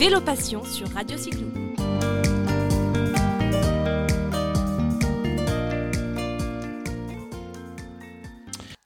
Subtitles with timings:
[0.00, 1.46] Vélo Passion sur Radio Cyclo.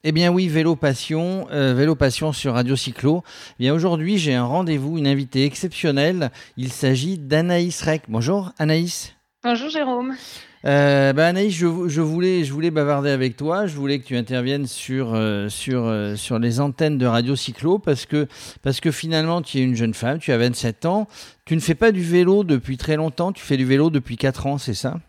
[0.03, 3.23] Eh bien oui, Vélo Passion, euh, Vélo Passion sur Radio Cyclo.
[3.51, 6.31] Eh bien aujourd'hui, j'ai un rendez-vous, une invitée exceptionnelle.
[6.57, 8.01] Il s'agit d'Anaïs Rec.
[8.09, 9.15] Bonjour Anaïs.
[9.41, 10.17] Bonjour Jérôme.
[10.65, 13.67] Euh, bah, Anaïs, je, je, voulais, je voulais bavarder avec toi.
[13.67, 17.77] Je voulais que tu interviennes sur, euh, sur, euh, sur les antennes de Radio Cyclo
[17.77, 18.27] parce que,
[18.63, 21.07] parce que finalement, tu es une jeune femme, tu as 27 ans.
[21.45, 24.47] Tu ne fais pas du vélo depuis très longtemps, tu fais du vélo depuis 4
[24.47, 24.99] ans, c'est ça?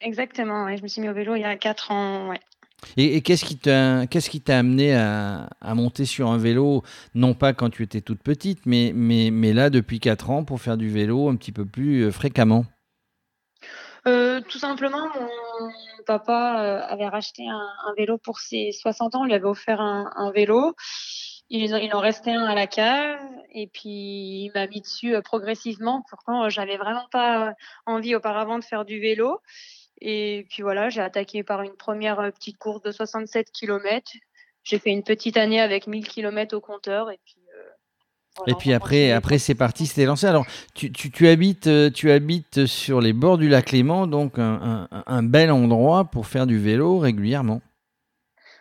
[0.00, 0.76] Exactement, ouais.
[0.76, 2.28] je me suis mis au vélo il y a 4 ans.
[2.28, 2.40] Ouais.
[2.96, 6.82] Et, et qu'est-ce qui t'a amené à, à, monter sur un vélo,
[7.14, 10.60] non pas quand tu étais toute petite, mais, mais, mais là depuis 4 ans pour
[10.60, 12.66] faire du vélo un petit peu plus fréquemment
[14.06, 15.08] euh, tout simplement,
[15.60, 15.70] mon
[16.06, 19.80] papa euh, avait racheté un, un, vélo pour ses 60 ans, on lui avait offert
[19.80, 20.74] un, un vélo.
[21.50, 23.20] Il, il, en restait un à la cave
[23.52, 23.90] et puis
[24.46, 26.04] il m'a mis dessus euh, progressivement.
[26.08, 27.54] Pourtant, j'avais vraiment pas
[27.86, 29.40] envie auparavant de faire du vélo.
[30.00, 34.10] Et puis voilà, j'ai attaqué par une première petite course de 67 km.
[34.64, 37.36] J'ai fait une petite année avec 1000 km au compteur et puis
[38.46, 40.26] et puis après, après c'est parti, c'était lancé.
[40.26, 44.38] Alors, tu, tu, tu, habites, euh, tu habites sur les bords du lac Léman, donc
[44.38, 47.60] un, un, un bel endroit pour faire du vélo régulièrement.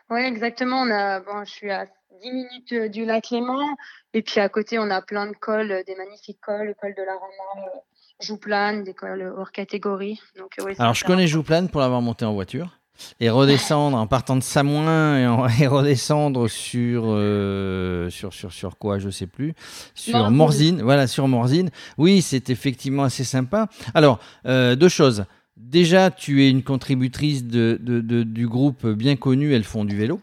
[0.10, 0.82] Oui, exactement.
[0.82, 1.86] On a, bon, je suis à
[2.22, 3.76] 10 minutes euh, du lac Léman.
[4.14, 6.94] Et puis à côté, on a plein de cols, euh, des magnifiques cols, le col
[6.96, 7.72] de la Roma,
[8.20, 10.20] Jouplane, des cols hors catégorie.
[10.38, 12.78] Donc, ouais, Alors, je connais Jouplane pour l'avoir monté en voiture
[13.20, 18.78] et redescendre en partant de Samoin et, en, et redescendre sur, euh, sur sur sur
[18.78, 19.54] quoi je sais plus.
[19.96, 20.36] Sur Morzine.
[20.38, 21.70] Morzine voilà sur Morzine.
[21.98, 23.68] Oui c'est effectivement assez sympa.
[23.94, 25.26] Alors euh, deux choses.
[25.58, 29.98] Déjà tu es une contributrice de, de, de, du groupe bien connu elles font du
[29.98, 30.20] vélo.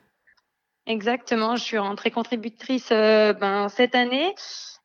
[0.87, 4.35] Exactement je suis rentrée contributrice euh, ben, cette année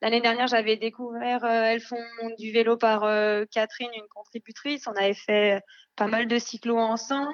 [0.03, 1.95] L'année dernière, j'avais découvert euh, Elles font
[2.37, 4.85] du vélo par euh, Catherine, une contributrice.
[4.85, 5.61] On avait fait
[5.95, 7.33] pas mal de cyclos ensemble.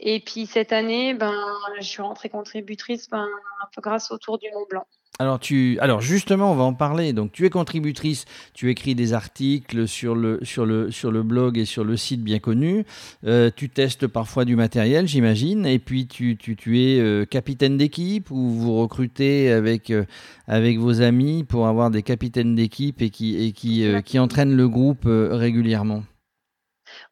[0.00, 1.38] Et puis cette année, ben,
[1.76, 3.28] je suis rentrée contributrice ben,
[3.60, 4.86] un peu grâce au Tour du Mont Blanc.
[5.20, 7.12] Alors, tu, alors justement, on va en parler.
[7.12, 11.56] Donc, tu es contributrice, tu écris des articles sur le, sur le, sur le blog
[11.56, 12.84] et sur le site bien connu.
[13.24, 15.66] Euh, tu testes parfois du matériel, j'imagine.
[15.66, 20.04] Et puis, tu, tu, tu es euh, capitaine d'équipe ou vous recrutez avec, euh,
[20.48, 24.68] avec vos amis pour avoir des capitaines d'équipe et qui, et qui, qui entraînent le
[24.68, 26.02] groupe régulièrement?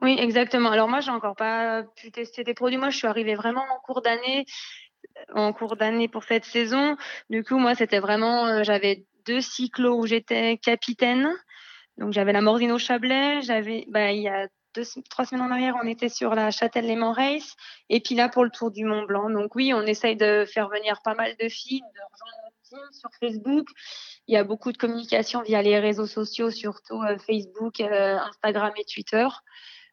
[0.01, 0.71] Oui, exactement.
[0.71, 2.79] Alors moi, j'ai encore pas pu tester des produits.
[2.79, 4.45] Moi, je suis arrivée vraiment en cours d'année
[5.35, 6.97] en cours d'année pour cette saison.
[7.31, 11.33] Du coup, moi, c'était vraiment, euh, j'avais deux cyclos où j'étais capitaine.
[11.99, 13.43] Donc, j'avais la Morzino Chablais.
[13.43, 17.13] J'avais, bah, il y a deux, trois semaines en arrière, on était sur la Châtel-Léman
[17.13, 17.57] Race.
[17.89, 19.31] Et puis là, pour le Tour du Mont Blanc.
[19.31, 22.79] Donc, oui, on essaye de faire venir pas mal de filles, de rejoindre notre team
[22.93, 23.69] sur Facebook.
[24.29, 28.73] Il y a beaucoup de communication via les réseaux sociaux, surtout euh, Facebook, euh, Instagram
[28.77, 29.27] et Twitter,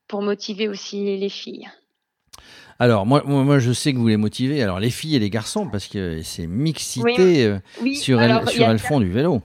[0.08, 1.69] pour motiver aussi les filles.
[2.79, 4.63] Alors, moi, moi, je sais que vous les motivez.
[4.63, 7.95] Alors, les filles et les garçons, parce que c'est mixité oui, euh, oui.
[7.97, 9.41] sur, Alors, elles, sur elles font du vélo.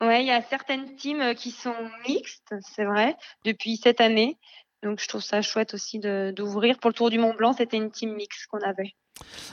[0.00, 1.74] Oui, il y a certaines teams qui sont
[2.08, 4.38] mixtes, c'est vrai, depuis cette année.
[4.82, 6.78] Donc, je trouve ça chouette aussi d'ouvrir.
[6.78, 8.94] Pour le Tour du Mont Blanc, c'était une team mixte qu'on avait.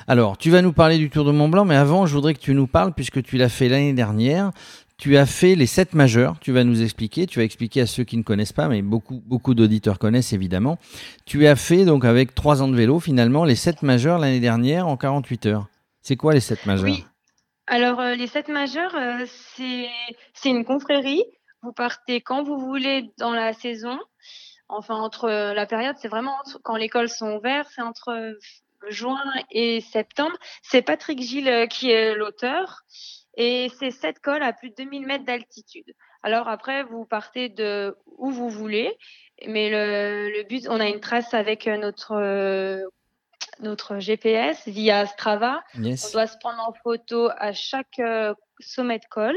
[0.07, 2.39] Alors, tu vas nous parler du Tour de Mont Blanc, mais avant, je voudrais que
[2.39, 4.51] tu nous parles, puisque tu l'as fait l'année dernière,
[5.01, 8.03] tu as fait les sept majeurs, tu vas nous expliquer, tu vas expliquer à ceux
[8.03, 10.77] qui ne connaissent pas, mais beaucoup, beaucoup d'auditeurs connaissent évidemment.
[11.25, 14.87] Tu as fait donc avec trois ans de vélo finalement les sept majeurs l'année dernière
[14.87, 15.65] en 48 heures.
[16.03, 16.85] C'est quoi les sept majeurs?
[16.85, 17.03] Oui,
[17.65, 19.25] alors euh, les sept majeurs, euh,
[19.55, 21.23] c'est une confrérie.
[21.63, 23.97] Vous partez quand vous voulez dans la saison.
[24.69, 28.37] Enfin, entre euh, la période, c'est vraiment entre, quand les cols sont ouverts, c'est entre
[28.89, 30.37] juin et septembre.
[30.61, 32.83] C'est Patrick Gilles qui est l'auteur.
[33.35, 35.93] Et c'est sept cols à plus de 2000 mètres d'altitude.
[36.23, 38.95] Alors après, vous partez de où vous voulez,
[39.47, 42.83] mais le, le but, on a une trace avec notre euh,
[43.61, 45.63] notre GPS via Strava.
[45.77, 46.07] Yes.
[46.07, 49.35] On doit se prendre en photo à chaque euh, sommet de col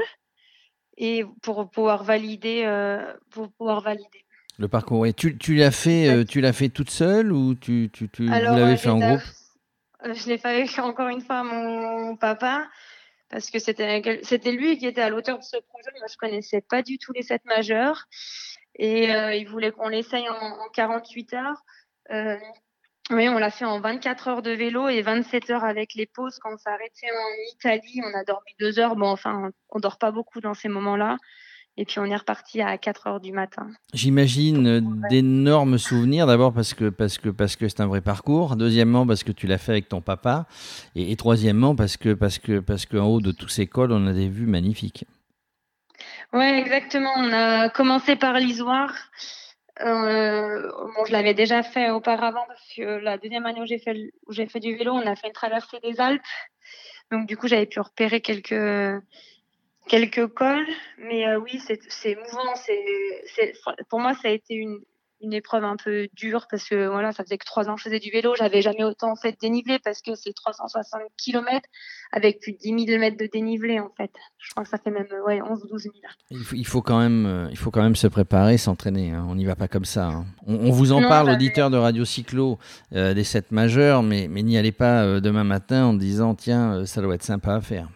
[0.97, 4.25] et pour pouvoir valider, euh, pour pouvoir valider.
[4.59, 5.01] Le parcours.
[5.01, 5.15] Oui.
[5.15, 8.77] Tu, tu l'as fait, euh, tu l'as fait toute seule ou tu, tu, tu l'avais
[8.77, 9.23] fait en groupe?
[10.05, 12.69] Je l'ai fait encore une fois à mon papa
[13.31, 15.91] parce que c'était lui qui était à l'auteur de ce projet.
[15.99, 18.05] Moi, je connaissais pas du tout les sept majeurs
[18.77, 21.63] et euh, il voulait qu'on l'essaye en, en, 48 heures.
[22.11, 22.37] Euh,
[23.11, 26.39] oui, on l'a fait en 24 heures de vélo et 27 heures avec les pauses
[26.39, 28.01] quand on s'est en Italie.
[28.03, 28.97] On a dormi deux heures.
[28.97, 31.19] Bon, enfin, on, on dort pas beaucoup dans ces moments-là.
[31.77, 33.69] Et puis on est reparti à 4 heures du matin.
[33.93, 36.27] J'imagine d'énormes souvenirs.
[36.27, 38.55] D'abord parce que parce que parce que c'est un vrai parcours.
[38.55, 40.47] Deuxièmement parce que tu l'as fait avec ton papa.
[40.95, 44.07] Et, et troisièmement parce que parce que parce qu'en haut de tous ces cols, on
[44.07, 45.05] a des vues magnifiques.
[46.33, 47.11] Ouais, exactement.
[47.17, 48.93] On a commencé par l'Isoire.
[49.81, 54.13] Euh, bon, je l'avais déjà fait auparavant parce que la deuxième année où j'ai fait,
[54.27, 56.23] où j'ai fait du vélo, on a fait une traversée des Alpes.
[57.11, 59.03] Donc, du coup, j'avais pu repérer quelques,
[59.89, 60.67] quelques cols.
[60.99, 62.55] Mais euh, oui, c'est, mouvant.
[62.57, 63.53] C'est,
[63.89, 64.81] pour moi, ça a été une,
[65.25, 67.85] une épreuve un peu dure parce que voilà, ça faisait que trois ans que je
[67.85, 68.35] faisais du vélo.
[68.37, 71.67] J'avais jamais autant fait de dénivelé parce que c'est 360 km
[72.13, 74.11] avec plus de 10 000 mètres de dénivelé en fait.
[74.39, 75.95] Je crois que ça fait même ouais, 11 12 000.
[76.31, 79.13] Il faut, il faut, quand même, euh, il faut quand même se préparer, s'entraîner.
[79.13, 79.27] Hein.
[79.29, 80.09] On n'y va pas comme ça.
[80.09, 80.27] Hein.
[80.47, 82.59] On, vous en parle, auditeur de Radio Cyclo,
[82.93, 86.85] euh, des 7 majeurs, mais, mais n'y allez pas euh, demain matin en disant tiens,
[86.87, 87.89] ça doit être sympa à faire.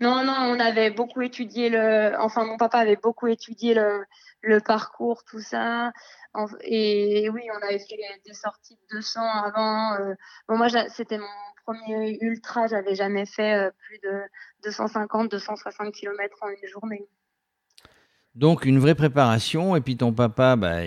[0.00, 2.12] Non, non, on avait beaucoup étudié le.
[2.20, 5.92] Enfin, mon papa avait beaucoup étudié le, parcours, tout ça.
[6.62, 9.94] Et oui, on avait fait des sorties de 200 avant.
[9.94, 10.14] Euh.
[10.48, 11.26] Bon, moi, c'était mon
[11.66, 12.68] premier ultra.
[12.68, 14.20] J'avais jamais fait euh, plus de
[14.64, 17.08] 250, 260 km en une journée.
[18.36, 20.82] Donc une vraie préparation et puis ton papa, bah,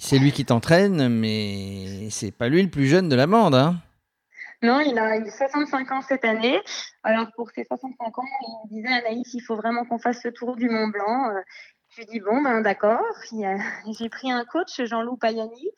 [0.00, 3.54] c'est lui qui t'entraîne, mais c'est pas lui le plus jeune de la bande.
[3.54, 3.76] Hein
[4.62, 6.60] non, il a 65 ans cette année.
[7.02, 8.22] Alors pour ses 65 ans,
[8.70, 11.30] il me disait Anaïs, il faut vraiment qu'on fasse le tour du Mont Blanc.
[11.30, 11.40] Euh.
[11.88, 13.04] Je lui dis bon ben d'accord.
[13.32, 15.70] J'ai pris un coach, Jean-Loup Payani,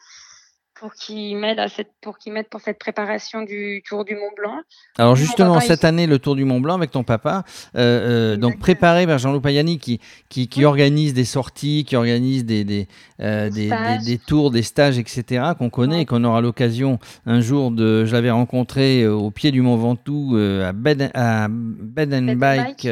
[0.83, 4.57] pour qu'il m'aide à cette pour cette préparation du Tour du Mont Blanc.
[4.99, 7.45] Alors justement cette année le Tour du Mont Blanc avec ton papa,
[7.77, 12.45] euh, euh, donc préparé par Jean-Loup Payani qui qui, qui organise des sorties, qui organise
[12.45, 12.89] des des,
[13.21, 13.71] euh, des,
[14.05, 15.53] des, tours, des stages, etc.
[15.57, 18.05] qu'on connaît et qu'on aura l'occasion un jour de.
[18.05, 22.89] Je l'avais rencontré au pied du Mont Ventoux à Bed à Bed Bike,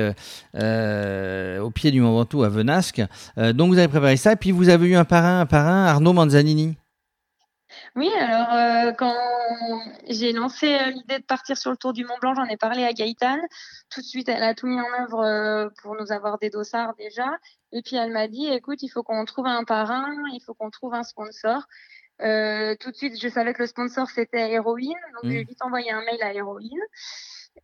[0.55, 3.03] au pied du Mont Ventoux à Venasque.
[3.37, 6.13] donc vous avez préparé ça et puis vous avez eu un parrain un parrain Arnaud
[6.13, 6.77] Manzanini.
[7.97, 9.17] Oui, alors euh, quand
[10.09, 12.85] j'ai lancé euh, l'idée de partir sur le Tour du Mont Blanc, j'en ai parlé
[12.85, 13.41] à Gaëtane.
[13.91, 16.95] Tout de suite, elle a tout mis en œuvre euh, pour nous avoir des dossards
[16.95, 17.29] déjà.
[17.73, 20.71] Et puis elle m'a dit, écoute, il faut qu'on trouve un parrain, il faut qu'on
[20.71, 21.63] trouve un sponsor.
[22.19, 22.25] tout
[22.91, 25.31] de suite, je savais que le sponsor c'était Héroïne, donc mmh.
[25.31, 26.81] j'ai vite envoyé un mail à Héroïne.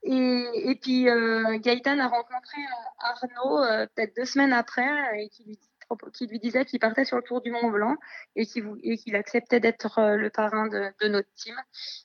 [0.03, 2.59] Et, et puis euh, Gaëtan a rencontré
[2.99, 3.63] Arnaud
[3.95, 4.89] peut-être deux semaines après
[5.21, 5.71] et qui lui dit
[6.13, 7.97] qui lui disait qu'il partait sur le tour du Mont Blanc
[8.35, 11.55] et qu'il acceptait d'être euh, le parrain de, notre team.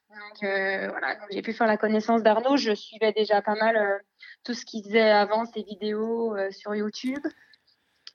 [0.10, 2.58] Donc euh, voilà, j'ai pu faire la connaissance d'Arnaud.
[2.58, 3.98] Je suivais déjà pas mal euh,
[4.44, 7.26] tout ce qu'il faisait avant, ses vidéos sur YouTube.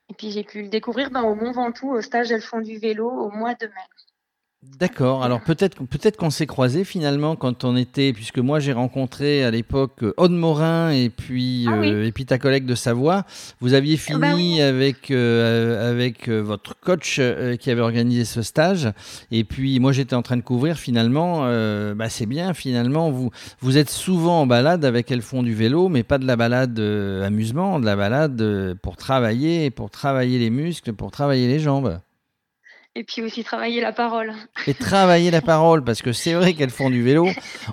[0.09, 2.77] Et puis j'ai pu le découvrir ben, au Mont Ventoux, au stage Elles font du
[2.77, 4.06] vélo, au mois de mai.
[4.79, 5.23] D'accord.
[5.23, 9.51] Alors peut-être peut-être qu'on s'est croisé finalement quand on était, puisque moi j'ai rencontré à
[9.51, 13.23] l'époque euh, Aude Morin et puis ah euh, et puis ta collègue de Savoie.
[13.59, 17.21] Vous aviez ah bah fini avec euh, avec votre coach
[17.59, 18.89] qui avait organisé ce stage.
[19.29, 21.41] Et puis moi j'étais en train de couvrir finalement.
[21.95, 23.11] bah c'est bien finalement.
[23.11, 23.29] Vous
[23.59, 26.79] vous êtes souvent en balade avec elles font du vélo, mais pas de la balade
[26.79, 31.99] amusement, de la balade pour travailler, pour travailler les muscles, pour travailler les jambes.
[32.97, 34.33] Et puis aussi travailler la parole.
[34.65, 37.27] Et travailler la parole, parce que c'est vrai qu'elles font du vélo.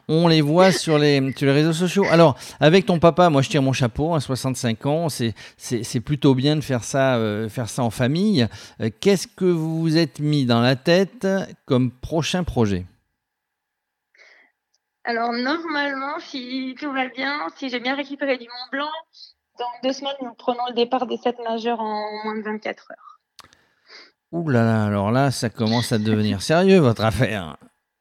[0.07, 2.05] On les voit sur les, sur les réseaux sociaux.
[2.11, 6.57] Alors, avec ton papa, moi je tire mon chapeau, à 65 ans, c'est plutôt bien
[6.57, 8.47] de faire ça, euh, faire ça en famille.
[8.83, 11.27] Euh, qu'est-ce que vous vous êtes mis dans la tête
[11.65, 12.85] comme prochain projet?
[15.05, 18.93] Alors, normalement, si tout va bien, si j'ai bien récupéré du Mont Blanc,
[19.59, 23.14] dans deux semaines, nous prenons le départ des 7 majeurs en moins de 24 heures.
[24.35, 27.57] Ouh là là, alors là, ça commence à devenir sérieux, votre affaire.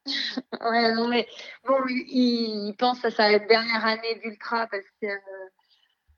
[0.08, 1.28] ouais, non, mais
[1.63, 5.08] bon, il, pense à sa dernière année d'ultra parce que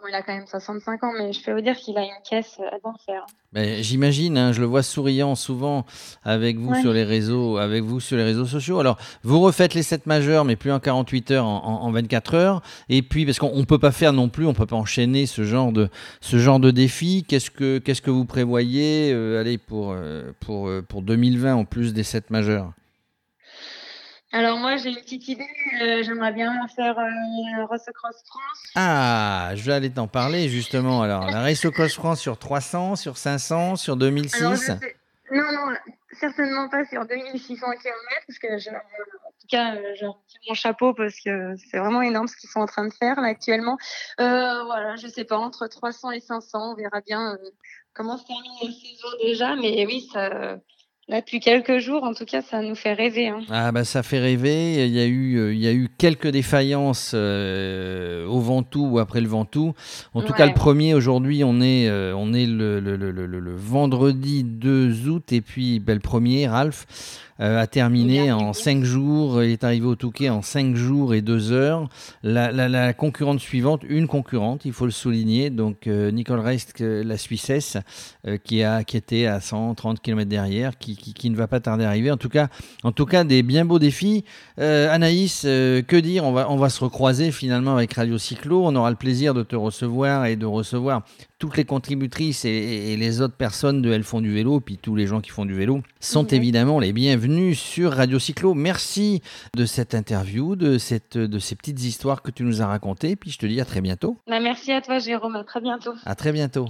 [0.08, 2.60] il a quand même 65 ans, mais je peux vous dire qu'il a une caisse
[2.60, 3.26] à d'enfer.
[3.82, 5.86] J'imagine, hein, je le vois souriant souvent
[6.24, 8.80] avec vous sur les réseaux, avec vous sur les réseaux sociaux.
[8.80, 12.62] Alors, vous refaites les 7 majeurs, mais plus en 48 heures, en, 24 heures.
[12.90, 15.44] Et puis, parce qu'on ne peut pas faire non plus, on peut pas enchaîner ce
[15.44, 15.90] genre de,
[16.22, 17.24] ce genre de défi.
[17.28, 21.66] Qu'est-ce que, qu'est-ce que vous prévoyez, euh, allez, pour, euh, pour, euh, pour 2020 en
[21.66, 22.74] plus des 7 majeurs?
[24.36, 25.48] Alors moi j'ai une petite idée,
[25.82, 28.64] euh, j'aimerais bien faire une euh, Race Cross France.
[28.76, 31.02] Ah, je vais aller t'en parler justement.
[31.04, 34.72] Alors la Race Cross France sur 300, sur 500, sur 2006
[35.32, 35.74] Non, non,
[36.20, 37.96] certainement pas sur 2600 km
[38.28, 40.08] parce que je, en tout cas euh, j'ai
[40.50, 43.30] mon chapeau parce que c'est vraiment énorme ce qu'ils sont en train de faire là
[43.30, 43.78] actuellement.
[44.18, 47.38] voilà, je sais pas, entre 300 et 500, on verra bien
[47.94, 50.58] comment se termine la saison déjà, mais oui, ça
[51.08, 53.28] Là, depuis quelques jours, en tout cas, ça nous fait rêver.
[53.28, 53.42] Hein.
[53.52, 54.88] Ah bah ça fait rêver.
[54.88, 58.98] Il y a eu, euh, il y a eu quelques défaillances euh, au Ventoux ou
[58.98, 59.76] après le Ventoux.
[60.16, 63.56] En tout cas, le premier aujourd'hui, on est, euh, on est le, le, le, le,
[63.56, 66.88] vendredi 2 août et puis ben, le premier, Ralph.
[67.40, 71.22] euh, a terminé en 5 jours, il est arrivé au Touquet en 5 jours et
[71.22, 71.88] 2 heures.
[72.24, 77.78] La, concurrente suivante, une concurrente, il faut le souligner, donc Nicole Rest, la Suissesse,
[78.44, 81.90] qui, a, qui était à 130 km derrière, qui, qui, ne va pas tarder à
[81.90, 82.12] arriver.
[82.12, 82.48] En tout cas,
[82.84, 84.24] en tout cas des bien beaux défis.
[84.58, 86.24] Anaïs, que dire?
[86.24, 88.66] On va, on va se recroiser finalement avec Radio Cyclo.
[88.66, 91.04] On aura le plaisir de te recevoir et de recevoir
[91.40, 95.08] toutes les contributrices et, les autres personnes de Elles font du vélo, puis tous les
[95.08, 98.54] gens qui font du vélo, sont évidemment les bienvenus sur Radio Cyclo.
[98.54, 99.22] Merci
[99.56, 103.32] de cette interview, de, cette, de ces petites histoires que tu nous as racontées, puis
[103.32, 104.18] je te dis à très bientôt.
[104.28, 105.94] Bah, merci à toi Jérôme, à très bientôt.
[106.06, 106.70] À très bientôt.